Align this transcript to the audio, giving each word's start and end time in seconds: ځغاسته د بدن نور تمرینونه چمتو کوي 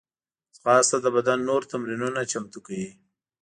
ځغاسته 0.57 0.97
د 1.01 1.07
بدن 1.15 1.39
نور 1.49 1.61
تمرینونه 1.71 2.19
چمتو 2.31 2.59
کوي 2.65 2.89